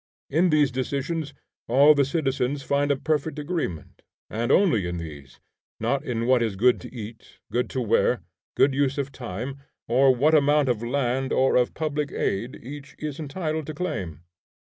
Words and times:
In 0.31 0.49
these 0.49 0.71
decisions 0.71 1.35
all 1.67 1.93
the 1.93 2.05
citizens 2.05 2.63
find 2.63 2.89
a 2.89 2.95
perfect 2.97 3.37
agreement, 3.37 4.01
and 4.31 4.51
only 4.51 4.87
in 4.87 4.97
these; 4.97 5.39
not 5.79 6.03
in 6.03 6.25
what 6.25 6.41
is 6.41 6.55
good 6.55 6.81
to 6.81 6.91
eat, 6.91 7.37
good 7.51 7.69
to 7.69 7.81
wear, 7.81 8.23
good 8.57 8.73
use 8.73 8.97
of 8.97 9.11
time, 9.11 9.59
or 9.87 10.09
what 10.15 10.33
amount 10.33 10.69
of 10.69 10.81
land 10.81 11.31
or 11.31 11.55
of 11.55 11.75
public 11.75 12.11
aid, 12.11 12.55
each 12.63 12.95
is 12.97 13.19
entitled 13.19 13.67
to 13.67 13.75
claim. 13.75 14.21